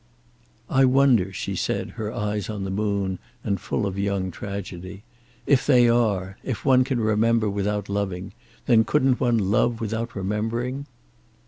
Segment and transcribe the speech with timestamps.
[0.71, 5.03] "I wonder," she said, her eyes on the moon, and full of young tragedy.
[5.45, 8.31] "If they are, if one can remember without loving,
[8.65, 10.87] then couldn't one love without remembering?"